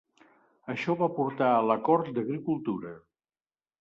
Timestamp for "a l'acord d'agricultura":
1.57-2.95